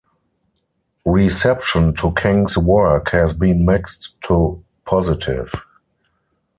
Reception 1.05 1.93
to 1.97 2.11
King's 2.15 2.57
work 2.57 3.11
has 3.11 3.33
been 3.33 3.63
mixed 3.63 4.19
to 4.23 4.63
positive. 4.83 5.53